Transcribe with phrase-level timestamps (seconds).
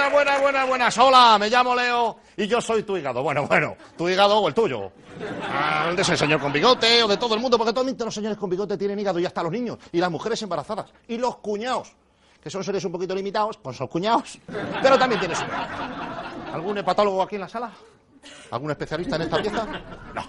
[0.00, 0.98] Buenas, buenas, buenas, buenas.
[0.98, 3.22] Hola, me llamo Leo y yo soy tu hígado.
[3.22, 4.90] Bueno, bueno, tu hígado o el tuyo.
[5.42, 8.38] Ah, de ese señor con bigote o de todo el mundo, porque todos los señores
[8.38, 11.92] con bigote tienen hígado y hasta los niños y las mujeres embarazadas y los cuñados,
[12.42, 14.38] que son seres un poquito limitados, pues son cuñados,
[14.80, 16.54] pero también tienen su hígado.
[16.54, 17.70] ¿Algún hepatólogo aquí en la sala?
[18.52, 19.66] ¿Algún especialista en esta pieza?
[20.14, 20.22] No.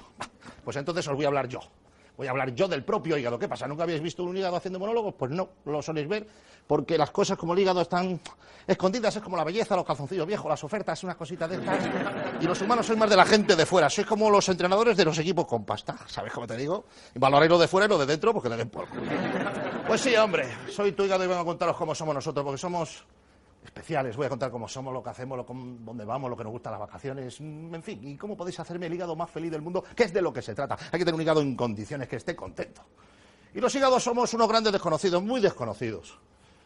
[0.66, 1.62] Pues entonces os voy a hablar yo.
[2.18, 3.40] Voy a hablar yo del propio hígado.
[3.40, 3.68] ¿Qué pasa?
[3.68, 5.14] ¿Nunca habéis visto un hígado haciendo monólogos?
[5.16, 6.28] Pues no, lo soléis ver,
[6.68, 8.20] porque las cosas como el hígado están
[8.68, 11.80] escondidas, es como la belleza, los calzoncillos viejos, las ofertas, unas cositas de estas.
[12.40, 15.06] Y los humanos sois más de la gente de fuera, sois como los entrenadores de
[15.06, 16.86] los equipos con pasta, ¿sabes cómo te digo?
[17.16, 18.88] Y valoráis lo de fuera y lo de dentro, porque le den por.
[19.88, 23.04] Pues sí, hombre, soy tu hígado y vengo a contaros cómo somos nosotros, porque somos
[23.64, 24.16] especiales.
[24.16, 26.72] Voy a contar cómo somos, lo que hacemos, lo, dónde vamos, lo que nos gustan
[26.72, 29.84] las vacaciones, mm, en fin, y cómo podéis hacerme el hígado más feliz del mundo,
[29.96, 30.78] que es de lo que se trata.
[30.92, 32.82] Hay que tener un hígado en condiciones, que esté contento.
[33.54, 36.18] Y los hígados somos unos grandes desconocidos, muy desconocidos.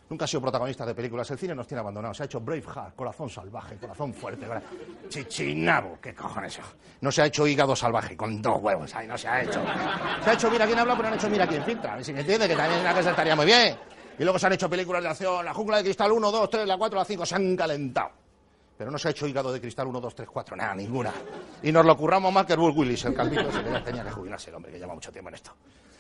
[0.08, 1.30] Nunca ha sido protagonista de películas.
[1.32, 2.18] El cine nos tiene abandonados.
[2.18, 4.46] Se ha hecho Braveheart, corazón salvaje, corazón fuerte.
[4.46, 4.64] ¿verdad?
[5.10, 6.60] Chichinabo, ¿qué cojones?
[7.02, 8.94] No se ha hecho hígado salvaje con dos huevos.
[8.94, 9.60] Ahí no se ha hecho.
[10.24, 12.04] Se ha hecho mira quién habla, pero no han hecho mira quién filtra.
[12.04, 13.76] Si me entiende, que también una cosa estaría muy bien.
[14.18, 15.44] Y luego se han hecho películas de acción.
[15.44, 17.26] La jungla de cristal 1, 2, 3, la 4, la 5.
[17.26, 18.12] Se han calentado.
[18.78, 21.14] Pero no se ha hecho hígado de cristal 1, 2, 3, 4, nada, ninguna.
[21.64, 24.50] Y nos lo curramos más que Bruce Willis, el calvito ese que tenía que jubilarse
[24.50, 25.52] el hombre, que lleva mucho tiempo en esto.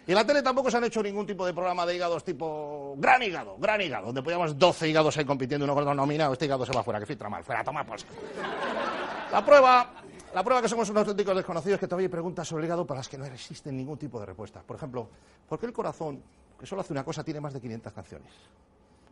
[0.07, 2.95] Y en la tele tampoco se han hecho ningún tipo de programa de hígados tipo
[2.97, 6.65] gran hígado, gran hígado, donde podíamos 12 hígados ahí compitiendo, uno con nominado, este hígado
[6.65, 7.97] se va fuera, que filtra mal, fuera, toma por.
[9.31, 9.93] La prueba,
[10.33, 12.85] la prueba que somos unos auténticos desconocidos es que todavía hay preguntas sobre el hígado
[12.85, 14.61] para las que no existen ningún tipo de respuesta.
[14.61, 15.09] Por ejemplo,
[15.49, 16.21] ¿por qué el corazón,
[16.59, 18.31] que solo hace una cosa, tiene más de 500 canciones?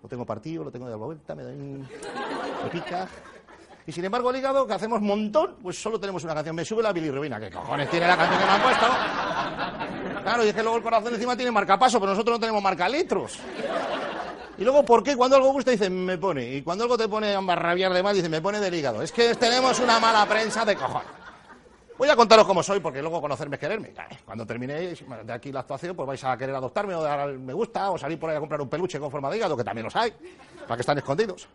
[0.02, 3.08] Lo tengo partido, lo tengo de la vuelta, me, doy me pica.
[3.86, 6.56] Y sin embargo, el hígado, que hacemos montón, pues solo tenemos una canción.
[6.56, 7.40] Me sube la bilirrubina.
[7.40, 8.86] ¿Qué cojones tiene la canción que me han puesto?
[10.24, 13.40] Claro, y es que luego el corazón encima tiene marcapaso, pero nosotros no tenemos marcalitros.
[14.58, 16.56] Y luego, ¿por qué cuando algo gusta dice me pone?
[16.56, 19.02] Y cuando algo te pone a rabiar de más, dice me pone del hígado.
[19.02, 21.23] Es que tenemos una mala prensa de cojones.
[21.98, 23.94] Voy a contaros cómo soy, porque luego conocerme es quererme.
[24.26, 27.54] Cuando terminéis de aquí la actuación, pues vais a querer adoptarme o dar al me
[27.54, 29.86] gusta, o salir por ahí a comprar un peluche con forma de hígado, que también
[29.86, 30.12] los hay,
[30.62, 31.48] para que están escondidos.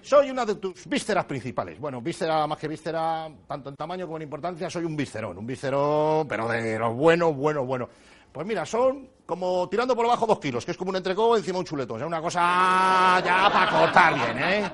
[0.00, 1.78] Soy una de tus vísceras principales.
[1.78, 5.36] Bueno, víscera más que víscera, tanto en tamaño como en importancia, soy un viscerón.
[5.36, 7.88] Un viscerón, pero de los buenos, buenos, buenos.
[8.32, 11.58] Pues mira, son como tirando por abajo dos kilos, que es como un entrecó encima
[11.58, 12.02] un chuletón.
[12.02, 14.70] O una cosa ya para cortar bien, ¿eh?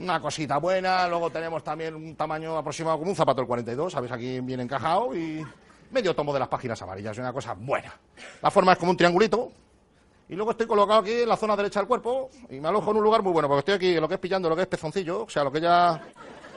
[0.00, 1.08] Una cosita buena.
[1.08, 4.12] Luego tenemos también un tamaño aproximado como un zapato del 42, ¿sabes?
[4.12, 5.44] Aquí bien encajado y
[5.90, 7.16] medio tomo de las páginas amarillas.
[7.18, 7.92] Una cosa buena.
[8.42, 9.50] La forma es como un triangulito,
[10.28, 12.98] y luego estoy colocado aquí en la zona derecha del cuerpo y me alojo en
[12.98, 15.22] un lugar muy bueno, porque estoy aquí lo que es pillando lo que es pezoncillo,
[15.22, 16.02] o sea, lo que ya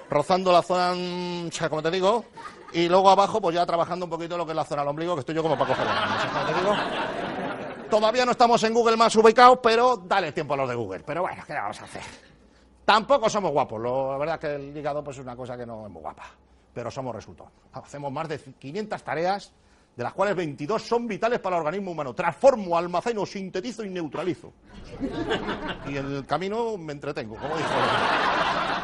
[0.10, 2.26] rozando la zona, mm, o sea, como te digo,
[2.74, 5.14] y luego abajo pues ya trabajando un poquito lo que es la zona del ombligo,
[5.16, 5.94] que estoy yo como para cogerlo.
[5.94, 6.76] ¿sabes cómo te digo?
[7.90, 11.04] Todavía no estamos en Google más ubicados, pero dale tiempo a los de Google.
[11.06, 12.31] Pero bueno, ¿qué vamos a hacer?
[12.86, 15.66] Tampoco somos guapos, lo- la verdad es que el hígado pues, es una cosa que
[15.66, 16.24] no es muy guapa,
[16.74, 17.52] pero somos resultados.
[17.74, 19.52] Hacemos más de 500 tareas,
[19.96, 22.14] de las cuales 22 son vitales para el organismo humano.
[22.14, 24.52] Transformo, almaceno, sintetizo y neutralizo.
[25.88, 27.70] Y en el camino me entretengo, como dijo.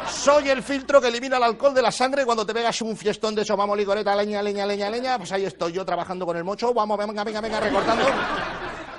[0.09, 3.35] Soy el filtro que elimina el alcohol de la sangre cuando te pegas un fiestón
[3.35, 6.43] de eso, vamos, ligoreta, leña, leña, leña, leña, pues ahí estoy yo trabajando con el
[6.43, 8.05] mocho, vamos, venga, venga, venga, recortando,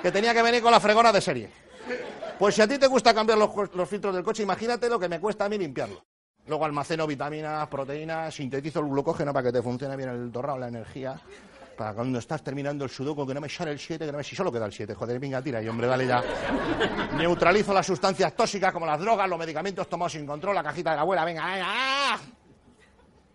[0.01, 1.49] que tenía que venir con la fregona de serie.
[2.39, 5.19] Pues si a ti te gusta cambiar los, filtros del coche, imagínate lo que me
[5.19, 6.05] cuesta a mí limpiarlo.
[6.47, 10.69] Luego almaceno vitaminas, proteínas, sintetizo el glucógeno para que te funcione bien el torrado, la
[10.69, 11.19] energía.
[11.77, 14.23] Para cuando estás terminando el sudoku, que no me sale el 7, que no me...
[14.23, 16.23] Si solo queda el 7, joder, venga, tira y hombre, dale ya.
[17.17, 20.95] Neutralizo las sustancias tóxicas como las drogas, los medicamentos tomados sin control, la cajita de
[20.95, 22.19] la abuela, venga, venga.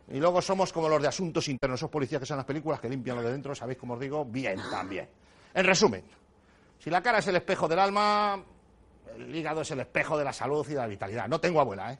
[0.08, 2.88] Y luego somos como los de asuntos internos, esos policías que son las películas que
[2.88, 4.24] limpian lo de dentro, ¿sabéis cómo os digo?
[4.24, 5.06] Bien, también.
[5.52, 6.02] En resumen,
[6.78, 8.42] si la cara es el espejo del alma,
[9.16, 11.28] el hígado es el espejo de la salud y de la vitalidad.
[11.28, 11.98] No tengo abuela, ¿eh?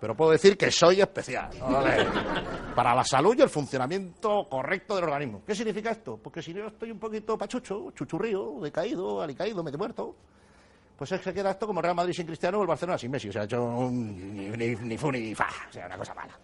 [0.00, 1.50] Pero puedo decir que soy especial.
[2.74, 5.42] Para la salud y el funcionamiento correcto del organismo.
[5.46, 6.18] ¿Qué significa esto?
[6.22, 10.14] Porque si yo estoy un poquito pachucho, chuchurrío, decaído, alicaído, medio muerto,
[10.96, 13.30] pues es que queda esto como Real Madrid sin Cristiano o el Barcelona sin Messi.
[13.30, 15.48] O sea, ha hecho ni, ni fu ni fa.
[15.68, 16.38] O sea, una cosa mala.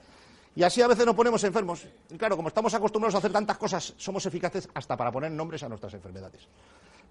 [0.55, 1.87] Y así a veces nos ponemos enfermos.
[2.11, 5.63] Y claro, como estamos acostumbrados a hacer tantas cosas, somos eficaces hasta para poner nombres
[5.63, 6.49] a nuestras enfermedades.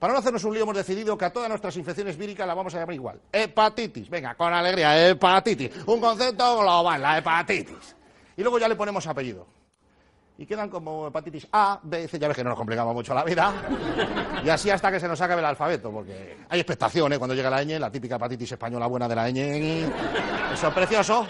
[0.01, 2.74] Para no hacernos un lío, hemos decidido que a todas nuestras infecciones víricas las vamos
[2.74, 3.21] a llamar igual.
[3.31, 4.09] Hepatitis.
[4.09, 5.69] Venga, con alegría, hepatitis.
[5.86, 7.95] Un concepto global, la hepatitis.
[8.36, 9.45] Y luego ya le ponemos apellido.
[10.39, 12.18] Y quedan como hepatitis A, B, C.
[12.18, 13.53] Ya ves que no nos complicamos mucho la vida.
[14.44, 17.19] Y así hasta que se nos acabe el alfabeto, porque hay expectación ¿eh?
[17.19, 19.88] cuando llega la ñ, la típica hepatitis española buena de la ñ.
[20.51, 21.27] Eso es precioso.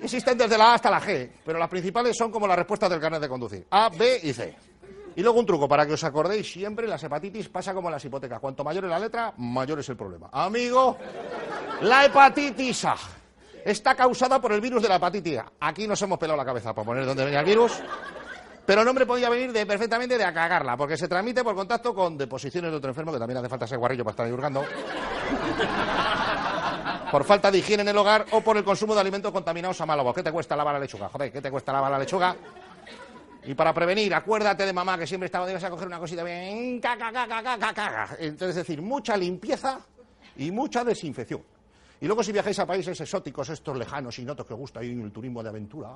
[0.00, 3.00] Existen desde la A hasta la G, pero las principales son como las respuestas del
[3.00, 3.66] carnet de conducir.
[3.70, 4.54] A, B y C.
[5.16, 8.38] Y luego un truco, para que os acordéis siempre, las hepatitis pasa como las hipotecas.
[8.38, 10.28] Cuanto mayor es la letra, mayor es el problema.
[10.30, 10.98] Amigo,
[11.80, 12.86] la hepatitis
[13.64, 15.40] está causada por el virus de la hepatitis.
[15.60, 17.80] Aquí nos hemos pelado la cabeza para poner dónde venía el virus.
[18.66, 21.94] Pero el nombre podía venir de, perfectamente de a cagarla, porque se transmite por contacto
[21.94, 24.64] con deposiciones de otro enfermo, que también hace falta ser guarrillo para estar hurgando
[27.10, 29.86] por falta de higiene en el hogar o por el consumo de alimentos contaminados a
[29.86, 30.12] malo.
[30.12, 31.08] ¿Qué te cuesta lavar la lechuga?
[31.08, 32.36] Joder, ¿qué te cuesta lavar la lechuga?
[33.46, 36.80] Y para prevenir, acuérdate de mamá que siempre estaba, debes a coger una cosita bien,
[36.80, 38.16] caca, caca, caca, caca.
[38.18, 39.78] Entonces, es decir, mucha limpieza
[40.36, 41.42] y mucha desinfección.
[42.00, 45.00] Y luego si viajáis a países exóticos, estos lejanos y notos que os gusta ir
[45.00, 45.90] el turismo de aventura,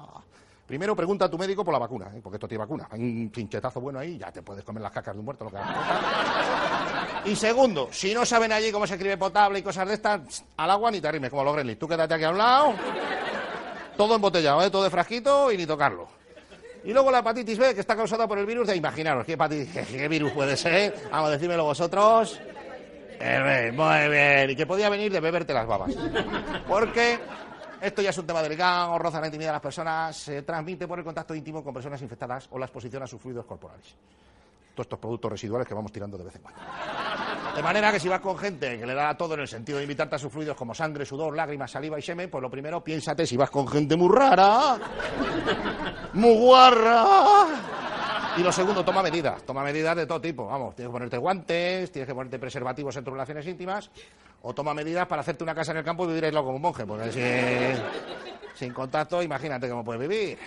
[0.64, 2.20] primero pregunta a tu médico por la vacuna, ¿eh?
[2.22, 2.86] porque esto tiene vacuna.
[2.88, 5.50] Hay un pinchetazo bueno ahí, ya te puedes comer las cacas de un muerto, lo
[5.50, 5.58] que.
[7.30, 10.70] Y segundo, si no saben allí cómo se escribe potable y cosas de estas, al
[10.70, 11.80] agua ni te arrimes, como los Gremlins.
[11.80, 12.74] Tú quédate aquí a un lado,
[13.96, 14.70] todo embotellado, ¿eh?
[14.70, 16.19] todo de frasquito y ni tocarlo.
[16.84, 20.32] Y luego la hepatitis B, que está causada por el virus de, imaginaros, ¿qué, virus
[20.32, 20.94] puede ser?
[21.10, 22.40] Vamos, a decírmelo vosotros.
[23.22, 25.94] Eh, muy bien, y que podía venir de beberte las babas.
[26.66, 27.18] Porque
[27.80, 30.98] esto ya es un tema delicado, roza la intimidad de las personas, se transmite por
[30.98, 33.94] el contacto íntimo con personas infectadas o la exposición a sus fluidos corporales.
[34.74, 36.60] Todos estos productos residuales que vamos tirando de vez en cuando.
[37.60, 39.84] De manera que si vas con gente que le da todo en el sentido de
[39.84, 43.26] invitarte a sus fluidos como sangre, sudor, lágrimas, saliva y semen, pues lo primero piénsate
[43.26, 44.78] si vas con gente muy rara,
[46.14, 47.48] muy guarra.
[48.38, 50.46] Y lo segundo, toma medidas, toma medidas de todo tipo.
[50.46, 53.90] Vamos, tienes que ponerte guantes, tienes que ponerte preservativos en tus relaciones íntimas,
[54.40, 56.86] o toma medidas para hacerte una casa en el campo y vivir como un monje,
[56.86, 60.38] porque si, sin contacto, imagínate cómo puedes vivir.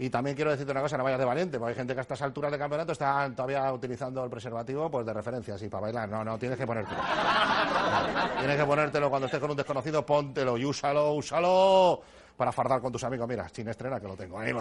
[0.00, 2.02] Y también quiero decirte una cosa, no vayas de valiente, porque hay gente que a
[2.02, 6.08] estas alturas de campeonato está todavía utilizando el preservativo pues de referencia, así, para bailar.
[6.08, 7.00] No, no, tienes que ponértelo.
[8.38, 12.00] tienes que ponértelo cuando estés con un desconocido, póntelo y úsalo, úsalo
[12.36, 13.28] para fardar con tus amigos.
[13.28, 14.52] Mira, sin estrena que lo tengo ahí,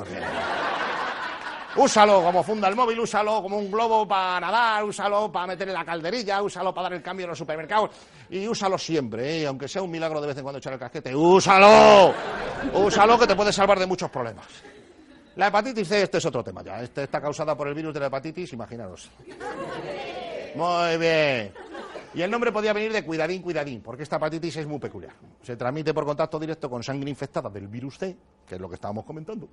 [1.75, 5.75] Úsalo como funda el móvil, úsalo como un globo para nadar, úsalo para meter en
[5.75, 7.91] la calderilla, úsalo para dar el cambio en los supermercados
[8.31, 9.45] y úsalo siempre, ¿eh?
[9.45, 12.15] aunque sea un milagro de vez en cuando echar el casquete, úsalo,
[12.73, 14.47] úsalo que te puede salvar de muchos problemas.
[15.37, 16.81] La hepatitis C, este es otro tema ya.
[16.81, 19.11] Este está causada por el virus de la hepatitis, imaginaros.
[20.55, 21.53] Muy bien.
[22.15, 25.13] Y el nombre podía venir de cuidadín, cuidadín, porque esta hepatitis es muy peculiar.
[25.43, 28.17] Se transmite por contacto directo con sangre infectada del virus C,
[28.47, 29.47] que es lo que estábamos comentando.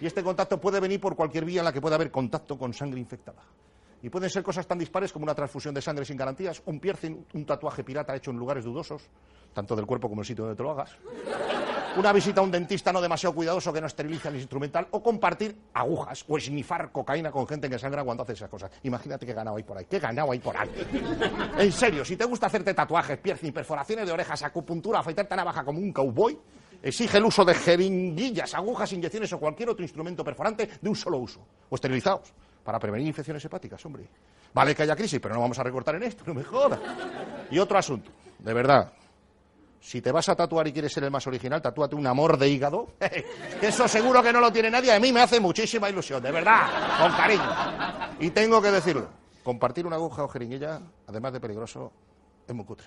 [0.00, 2.72] Y este contacto puede venir por cualquier vía en la que pueda haber contacto con
[2.72, 3.42] sangre infectada.
[4.02, 7.24] Y pueden ser cosas tan dispares como una transfusión de sangre sin garantías, un piercing,
[7.34, 9.02] un tatuaje pirata hecho en lugares dudosos,
[9.52, 10.96] tanto del cuerpo como el sitio donde te lo hagas,
[11.96, 15.56] una visita a un dentista no demasiado cuidadoso que no esteriliza el instrumental, o compartir
[15.74, 18.70] agujas o esnifar cocaína con gente que sangra cuando hace esas cosas.
[18.84, 20.70] Imagínate qué ganado hay por ahí, qué ganado hay por ahí.
[21.58, 25.80] En serio, si te gusta hacerte tatuajes, piercing, perforaciones de orejas, acupuntura, afeitarte navaja como
[25.80, 26.38] un cowboy,
[26.82, 31.18] exige el uso de jeringuillas, agujas, inyecciones o cualquier otro instrumento perforante de un solo
[31.18, 32.32] uso, o esterilizados,
[32.68, 34.06] para prevenir infecciones hepáticas, hombre.
[34.52, 36.78] Vale que haya crisis, pero no vamos a recortar en esto, no me jodas.
[37.50, 38.92] Y otro asunto, de verdad,
[39.80, 42.46] si te vas a tatuar y quieres ser el más original, tatúate un amor de
[42.46, 42.88] hígado.
[43.62, 44.92] Eso seguro que no lo tiene nadie.
[44.92, 47.50] A mí me hace muchísima ilusión, de verdad, con cariño.
[48.20, 49.08] Y tengo que decirlo,
[49.42, 51.90] compartir una aguja o jeringuilla, además de peligroso,
[52.46, 52.86] es muy cutre.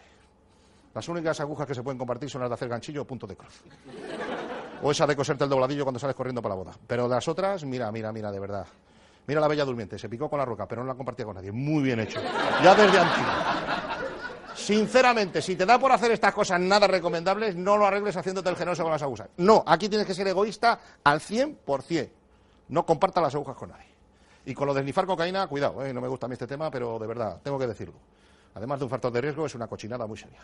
[0.94, 3.36] Las únicas agujas que se pueden compartir son las de hacer ganchillo o punto de
[3.36, 3.64] cruz.
[4.84, 6.78] O esa de coserte el dobladillo cuando sales corriendo para la boda.
[6.86, 8.68] Pero las otras, mira, mira, mira, de verdad.
[9.28, 11.52] Mira la bella durmiente, se picó con la roca, pero no la compartía con nadie.
[11.52, 12.20] Muy bien hecho.
[12.64, 13.32] Ya desde antiguo.
[14.56, 18.56] Sinceramente, si te da por hacer estas cosas nada recomendables, no lo arregles haciéndote el
[18.56, 19.30] generoso con las agujas.
[19.38, 22.10] No, aquí tienes que ser egoísta al 100%.
[22.70, 23.88] No comparta las agujas con nadie.
[24.46, 26.72] Y con lo de snifar cocaína, cuidado, eh, no me gusta a mí este tema,
[26.72, 27.96] pero de verdad, tengo que decirlo.
[28.56, 30.40] Además de un factor de riesgo, es una cochinada muy seria.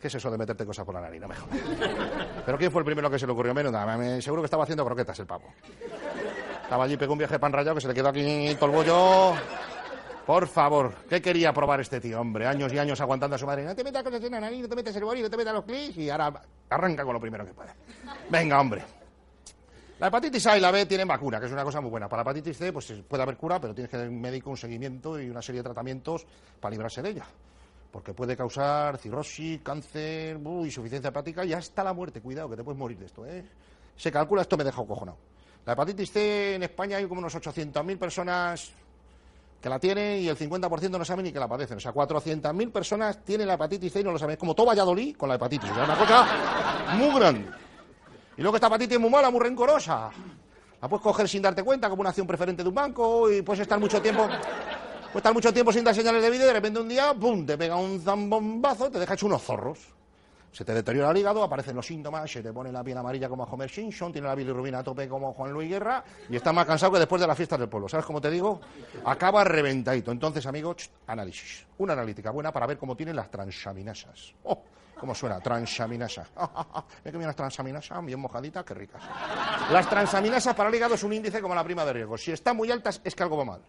[0.00, 1.20] ¿Qué es eso de meterte cosas por la nariz?
[1.20, 1.58] No me jodas.
[2.44, 3.72] ¿Pero quién fue el primero que se le ocurrió menos?
[3.72, 5.44] Nada, seguro que estaba haciendo croquetas el pavo.
[6.64, 9.34] Estaba allí, pegó un viaje pan rayado que se le quedó aquí todo el bollo.
[10.26, 12.46] Por favor, ¿qué quería probar este tío, hombre?
[12.46, 13.64] Años y años aguantando a su madre.
[13.64, 15.64] No te metas en la nariz, no te metas el boli, no te metas los
[15.64, 16.32] clics y ahora
[16.70, 17.70] arranca con lo primero que puede.
[18.30, 18.82] Venga, hombre.
[20.00, 22.08] La hepatitis A y la B tienen vacuna, que es una cosa muy buena.
[22.08, 24.56] Para la hepatitis C, pues puede haber cura, pero tienes que tener un médico, un
[24.56, 26.26] seguimiento y una serie de tratamientos
[26.58, 27.26] para librarse de ella.
[27.92, 32.22] Porque puede causar cirrosis, cáncer, insuficiencia hepática y hasta la muerte.
[32.22, 33.44] Cuidado, que te puedes morir de esto, ¿eh?
[33.94, 35.18] Se calcula, esto me deja cojonado.
[35.66, 38.70] La hepatitis C en España hay como unos 800.000 personas
[39.60, 41.78] que la tienen y el 50% no saben ni que la padecen.
[41.78, 44.36] O sea, 400.000 personas tienen la hepatitis C y no lo saben.
[44.36, 45.70] Como todo Valladolid con la hepatitis.
[45.70, 46.26] Una cosa
[46.96, 47.48] muy grande.
[48.36, 50.10] Y luego esta hepatitis es muy mala, muy rencorosa.
[50.82, 53.62] La puedes coger sin darte cuenta, como una acción preferente de un banco, y puedes
[53.62, 56.78] estar mucho tiempo, puedes estar mucho tiempo sin dar señales de vida y de repente
[56.78, 59.78] un día, ¡pum!, te pega un zambombazo te deja hecho unos zorros
[60.54, 63.42] se te deteriora el hígado, aparecen los síntomas, se te pone la piel amarilla como
[63.42, 66.64] a Homer Simpson, tiene la bilirrubina a tope como Juan Luis Guerra y está más
[66.64, 67.88] cansado que después de las fiestas del pueblo.
[67.88, 68.60] ¿Sabes cómo te digo?
[69.04, 70.12] Acaba reventadito.
[70.12, 71.66] Entonces, amigos, análisis.
[71.78, 74.32] Una analítica buena para ver cómo tienen las transaminasas.
[74.44, 74.62] ¡Oh!
[74.96, 75.40] ¿Cómo suena?
[75.40, 76.24] Transaminasa.
[77.04, 78.04] ¿Ve que las transaminasas?
[78.04, 79.02] Bien mojaditas, qué ricas.
[79.72, 82.16] Las transaminasas para el hígado es un índice como la prima de riesgo.
[82.16, 83.60] Si están muy altas, es que algo va mal.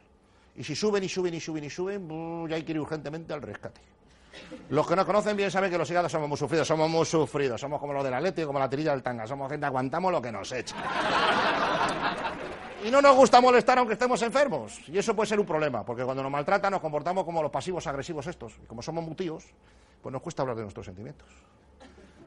[0.56, 3.42] Y si suben y suben y suben y suben, ya hay que ir urgentemente al
[3.42, 3.82] rescate.
[4.70, 7.62] Los que nos conocen bien saben que los hígados somos muy sufridos, somos muy sufridos,
[7.62, 10.22] somos como los de la leche, como la tirilla del tanga, somos gente aguantamos lo
[10.22, 10.76] que nos echa.
[12.86, 14.80] Y no nos gusta molestar aunque estemos enfermos.
[14.88, 17.88] Y eso puede ser un problema, porque cuando nos maltratan nos comportamos como los pasivos
[17.88, 18.54] agresivos estos.
[18.64, 19.46] Y como somos mutíos,
[20.04, 21.28] pues nos cuesta hablar de nuestros sentimientos.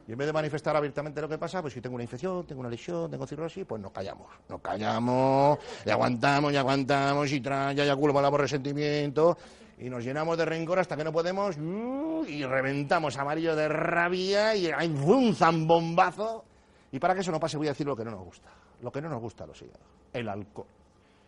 [0.09, 2.61] Y en vez de manifestar abiertamente lo que pasa, pues si tengo una infección, tengo
[2.61, 4.27] una lesión, tengo cirrosis, pues nos callamos.
[4.49, 9.37] Nos callamos, y aguantamos, y aguantamos, y tra, ya, ya culpamos resentimiento,
[9.79, 14.53] y nos llenamos de rencor hasta que no podemos uh, y reventamos amarillo de rabia
[14.55, 16.43] y hay un zambombazo.
[16.91, 18.49] Y para que eso no pase voy a decir lo que no nos gusta.
[18.81, 19.81] Lo que no nos gusta a los hígados.
[20.11, 20.67] El alcohol.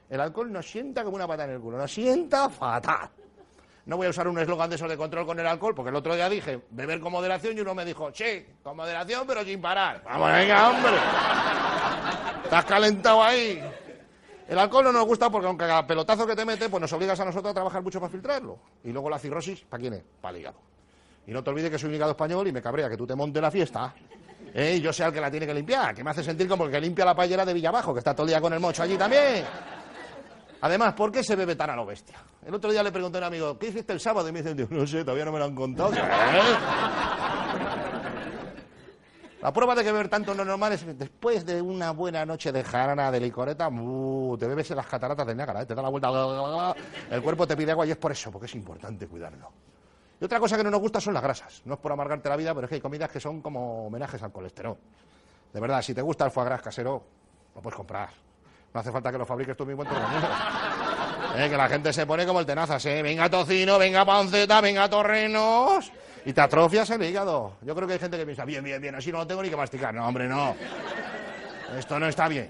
[0.09, 1.77] El alcohol nos sienta como una pata en el culo.
[1.77, 3.09] Nos sienta fatal.
[3.85, 5.95] No voy a usar un eslogan de eso de control con el alcohol, porque el
[5.95, 9.61] otro día dije beber con moderación y uno me dijo, sí, con moderación pero sin
[9.61, 10.03] parar.
[10.03, 10.91] Vamos, venga, hombre.
[12.43, 13.63] Estás calentado ahí.
[14.51, 17.17] El alcohol no nos gusta porque aunque cada pelotazo que te mete, pues nos obligas
[17.21, 18.59] a nosotros a trabajar mucho para filtrarlo.
[18.83, 20.03] Y luego la cirrosis, ¿para quién es?
[20.19, 20.57] Para el hígado.
[21.25, 23.15] Y no te olvides que soy un hígado español y me cabrea que tú te
[23.15, 23.95] montes la fiesta.
[24.53, 24.75] ¿eh?
[24.75, 26.71] Y yo sea el que la tiene que limpiar, que me hace sentir como el
[26.71, 28.97] que limpia la payera de Villabajo, que está todo el día con el mocho allí
[28.97, 29.45] también.
[30.59, 32.17] Además, ¿por qué se bebe tan a lo bestia?
[32.45, 34.27] El otro día le pregunté a un amigo, ¿qué hiciste el sábado?
[34.27, 35.91] Y me dice, no sé, todavía no me lo han contado.
[39.41, 42.63] La prueba de que beber tanto no normal es después de una buena noche de
[42.63, 45.65] jarana, de licoreta, uh, te bebes en las cataratas de Niágara, ¿eh?
[45.65, 46.75] te da la vuelta,
[47.09, 49.51] el cuerpo te pide agua y es por eso, porque es importante cuidarlo.
[50.19, 51.63] Y otra cosa que no nos gusta son las grasas.
[51.65, 54.21] No es por amargarte la vida, pero es que hay comidas que son como homenajes
[54.21, 54.77] al colesterol.
[55.51, 57.03] De verdad, si te gusta el foie gras casero,
[57.55, 58.09] lo puedes comprar.
[58.71, 60.27] No hace falta que lo fabriques tú mismo en mundo.
[61.35, 63.01] Eh, que la gente se pone como el tenazas, ¿eh?
[63.01, 65.91] Venga tocino, venga panceta, venga torrenos
[66.25, 67.53] y te atrofias el hígado.
[67.61, 69.49] Yo creo que hay gente que piensa, bien, bien, bien, así no lo tengo ni
[69.49, 69.93] que masticar.
[69.93, 70.55] No, hombre, no.
[71.77, 72.49] Esto no está bien.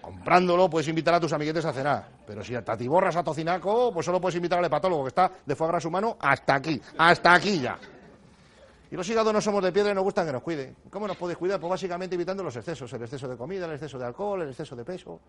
[0.00, 4.06] Comprándolo puedes invitar a tus amiguetes a cenar, pero si te atiborras a tocinaco, pues
[4.06, 7.60] solo puedes invitar al hepatólogo que está de foie gras humano hasta aquí, hasta aquí
[7.60, 7.78] ya.
[8.90, 10.74] Y los hígados no somos de piedra y nos gustan que nos cuiden.
[10.90, 11.60] ¿Cómo nos puedes cuidar?
[11.60, 14.74] Pues básicamente evitando los excesos, el exceso de comida, el exceso de alcohol, el exceso
[14.74, 15.20] de peso.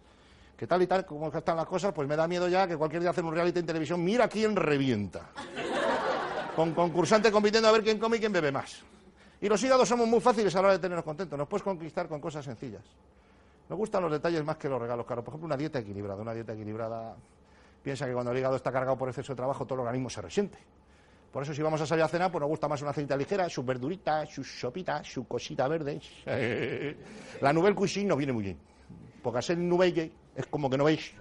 [0.58, 3.02] Que tal y tal, como están las cosas, pues me da miedo ya que cualquier
[3.02, 5.30] día hacen un reality en televisión, mira quién revienta
[6.62, 8.84] con concursantes compitiendo a ver quién come y quién bebe más.
[9.41, 11.38] Y los hígados somos muy fáciles a la hora de tenernos contentos.
[11.38, 12.84] Nos puedes conquistar con cosas sencillas.
[13.68, 15.25] Nos gustan los detalles más que los regalos caros.
[15.25, 16.22] Por ejemplo, una dieta equilibrada.
[16.22, 17.15] Una dieta equilibrada
[17.82, 20.22] piensa que cuando el hígado está cargado por exceso de trabajo, todo el organismo se
[20.22, 20.60] resiente.
[21.32, 23.50] Por eso, si vamos a salir a cenar, pues nos gusta más una cenita ligera,
[23.50, 26.00] sus verduritas, sus sopitas, su cosita verde.
[27.41, 28.60] La nouvelle cuisine no viene muy bien.
[29.24, 31.13] Porque hacer nouvelle es como que no veis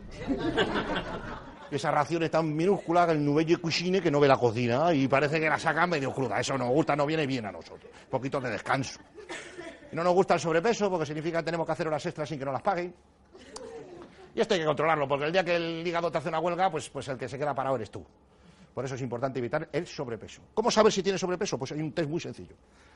[1.77, 5.07] esa ración es tan minúscula que el nubelle cuisine que no ve la cocina y
[5.09, 6.41] parece que la sacan medio cruda.
[6.41, 7.91] Eso nos gusta, no viene bien a nosotros.
[8.05, 9.01] Un poquito de descanso.
[9.93, 12.45] No nos gusta el sobrepeso porque significa que tenemos que hacer horas extras sin que
[12.45, 12.95] nos las paguen.
[14.35, 16.71] Y esto hay que controlarlo, porque el día que el hígado te hace una huelga,
[16.71, 18.05] pues, pues el que se queda parado eres tú.
[18.75, 20.43] Por eso es importante evitar el sobrepeso.
[20.55, 21.59] ¿Cómo sabes si tienes sobrepeso?
[21.59, 22.55] Pues hay un test muy sencillo.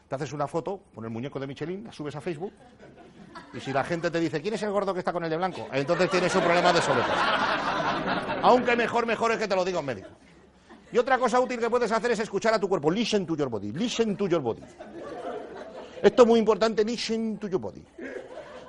[0.09, 2.53] Te haces una foto con el muñeco de Michelin, la subes a Facebook,
[3.53, 5.37] y si la gente te dice, ¿quién es el gordo que está con el de
[5.37, 5.67] blanco?
[5.73, 7.13] Entonces tienes un problema de sobrepeso.
[8.43, 10.09] Aunque mejor, mejor es que te lo diga un médico.
[10.93, 12.91] Y otra cosa útil que puedes hacer es escuchar a tu cuerpo.
[12.91, 13.73] Listen to your body.
[13.73, 14.63] Listen to your body.
[16.03, 16.85] Esto es muy importante.
[16.85, 17.85] Listen to your body.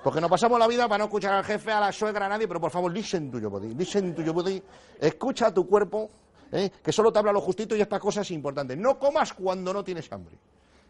[0.04, 2.48] Porque nos pasamos la vida para no escuchar al jefe, a la suegra, a nadie,
[2.48, 3.74] pero por favor, listen to your body.
[3.74, 4.62] Listen to your body.
[5.00, 6.10] Escucha a tu cuerpo,
[6.52, 6.72] ¿eh?
[6.84, 8.76] que solo te habla lo justito y esta cosa es importante.
[8.76, 10.38] No comas cuando no tienes hambre.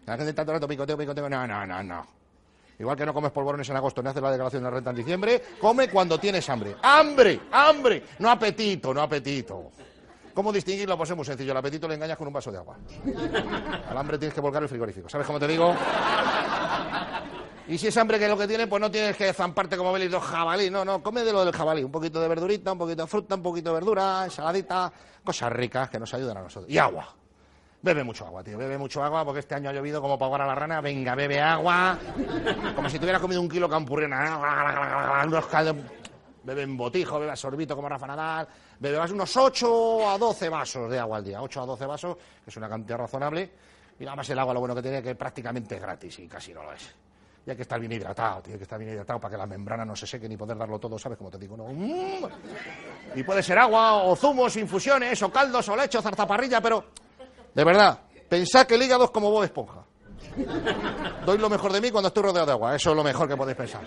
[0.05, 1.29] La gente está todo el rato picoteo, picoteo.
[1.29, 2.05] No, no, no, no.
[2.77, 5.41] Igual que no comes polvorones en agosto ni haces la declaración de renta en diciembre,
[5.59, 6.75] come cuando tienes hambre.
[6.81, 7.41] ¡Hambre!
[7.51, 8.03] ¡Hambre!
[8.19, 9.71] No apetito, no apetito.
[10.33, 10.97] ¿Cómo distinguirlo?
[10.97, 11.53] Pues es muy sencillo.
[11.53, 12.75] El apetito le engañas con un vaso de agua.
[13.89, 15.07] Al hambre tienes que volcar el frigorífico.
[15.07, 15.73] ¿Sabes cómo te digo?
[17.67, 19.97] Y si es hambre que es lo que tiene, pues no tienes que zamparte como
[19.97, 20.69] dos jabalí.
[20.69, 21.83] No, no, come de lo del jabalí.
[21.83, 24.91] Un poquito de verdurita, un poquito de fruta, un poquito de verdura, ensaladita,
[25.23, 26.69] cosas ricas que nos ayudan a nosotros.
[26.69, 27.15] Y agua.
[27.85, 30.47] Bebe mucho agua, tío, bebe mucho agua porque este año ha llovido como para a
[30.47, 30.81] la rana.
[30.81, 31.95] Venga, bebe agua.
[32.75, 35.23] Como si tuviera comido un kilo campurrena.
[35.27, 35.75] Unos caldos.
[36.43, 38.47] Bebe en botijo, bebe a sorbito como Rafa Nadal.
[38.79, 41.39] Bebe más unos 8 a 12 vasos de agua al día.
[41.43, 43.51] 8 a 12 vasos, que es una cantidad razonable.
[43.99, 46.55] Y nada más el agua lo bueno que tiene que prácticamente es gratis y casi
[46.55, 46.91] no lo es.
[47.45, 49.85] Y hay que estar bien hidratado, tiene que estar bien hidratado para que la membrana
[49.85, 51.19] no se seque ni poder darlo todo, ¿sabes?
[51.19, 51.67] Como te digo, no.
[51.67, 52.25] Mm.
[53.13, 56.83] Y puede ser agua o zumos, infusiones o caldos o leche o zarzaparrilla, pero
[57.55, 59.85] de verdad, pensad que el hígado es como vos esponja.
[61.25, 63.37] Doy lo mejor de mí cuando estoy rodeado de agua, eso es lo mejor que
[63.37, 63.81] podéis pensar.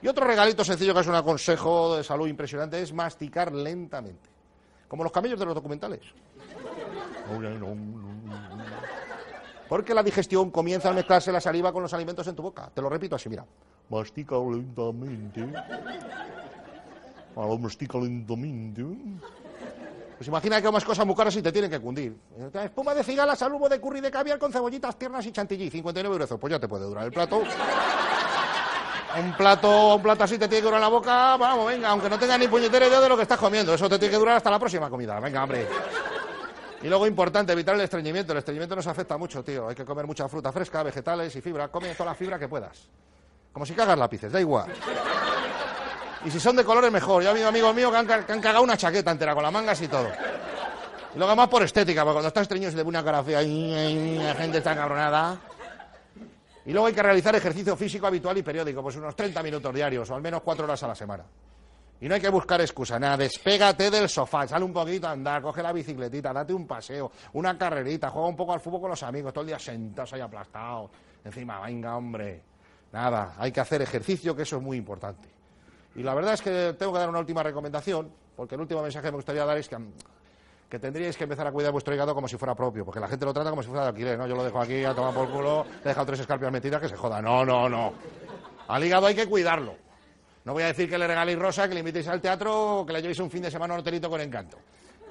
[0.00, 4.30] Y otro regalito sencillo que es un consejo de salud impresionante es masticar lentamente.
[4.88, 6.00] Como los camellos de los documentales.
[9.68, 12.70] Porque la digestión comienza a mezclarse la saliva con los alimentos en tu boca.
[12.72, 13.44] Te lo repito así, mira.
[13.88, 15.46] Mastica lentamente.
[17.36, 18.84] Mastica lentamente.
[20.20, 22.14] Pues imagina que comas cosas muy caras y te tienen que cundir.
[22.62, 25.70] Espuma de cigala, salubo de curry de caviar con cebollitas tiernas y chantilly.
[25.70, 26.38] 59 euros.
[26.38, 27.42] Pues ya te puede durar el plato.
[29.16, 32.18] Un plato, un plato así te tiene que durar la boca, vamos, venga, aunque no
[32.18, 33.72] tenga ni puñetera idea de lo que estás comiendo.
[33.72, 35.18] Eso te tiene que durar hasta la próxima comida.
[35.20, 35.66] Venga, hombre.
[36.82, 38.32] Y luego importante, evitar el estreñimiento.
[38.32, 39.68] El estreñimiento nos afecta mucho, tío.
[39.68, 41.68] Hay que comer mucha fruta fresca, vegetales y fibra.
[41.68, 42.90] Come toda la fibra que puedas.
[43.54, 44.70] Como si cagas lápices, da igual.
[46.24, 47.22] Y si son de colores, mejor.
[47.22, 49.52] Yo he habido amigos míos que han, que han cagado una chaqueta entera con las
[49.52, 50.08] mangas y todo.
[51.14, 53.42] Y luego más por estética, porque cuando estás estreñido se le pone una cara fea
[53.42, 55.38] y la gente está cabronada.
[56.66, 60.08] Y luego hay que realizar ejercicio físico habitual y periódico, pues unos 30 minutos diarios
[60.10, 61.24] o al menos 4 horas a la semana.
[62.02, 65.42] Y no hay que buscar excusa, nada, despégate del sofá, sale un poquito a andar,
[65.42, 69.02] coge la bicicletita, date un paseo, una carrerita, juega un poco al fútbol con los
[69.02, 70.90] amigos, todo el día sentados ahí aplastados.
[71.24, 72.42] Encima, venga, hombre.
[72.92, 75.39] Nada, hay que hacer ejercicio, que eso es muy importante.
[76.00, 79.04] Y la verdad es que tengo que dar una última recomendación, porque el último mensaje
[79.04, 79.76] que me gustaría dar es que
[80.70, 83.26] que tendríais que empezar a cuidar vuestro hígado como si fuera propio, porque la gente
[83.26, 84.26] lo trata como si fuera de alquiler, ¿no?
[84.26, 86.96] Yo lo dejo aquí a tomar por culo, he dejado tres escarpias metidas, que se
[86.96, 87.20] joda.
[87.20, 87.92] No, no, no.
[88.68, 89.74] Al hígado hay que cuidarlo.
[90.44, 92.94] No voy a decir que le regaléis rosa, que le invitéis al teatro o que
[92.94, 94.56] le llevéis un fin de semana a un hotelito con encanto.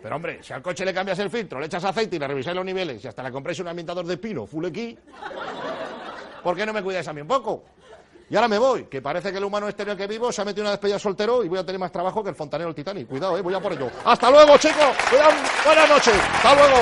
[0.01, 2.55] Pero hombre, si al coche le cambias el filtro, le echas aceite y le revisáis
[2.55, 4.97] los niveles y hasta le compráis un ambientador de pino full aquí,
[6.41, 7.63] ¿por qué no me cuidáis a mí un poco?
[8.29, 10.63] Y ahora me voy, que parece que el humano exterior que vivo se ha metido
[10.63, 13.07] una despedida soltero y voy a tener más trabajo que el fontanero del Titanic.
[13.07, 13.89] Cuidado, eh, voy a por ello.
[14.05, 14.95] Hasta luego, chicos.
[15.65, 16.13] Buenas noches.
[16.13, 16.77] Hasta luego.